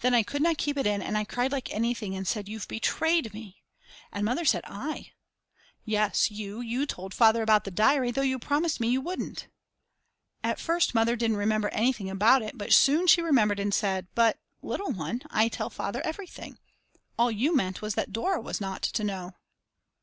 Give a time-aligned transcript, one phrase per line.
[0.00, 2.68] Then I could not keep it in and I cried like anything and said: You've
[2.68, 3.62] betrayed me.
[4.12, 5.12] And Mother said: "I?"
[5.86, 9.48] Yes, you; you told Father about the diary though you promised me you wouldn't.
[10.44, 14.38] At first Mother didn't remember anything about it, but soon she remembered and said: "But,
[14.60, 16.58] little one, I tell Father everything.
[17.18, 19.32] All you meant was that Dora was not to know."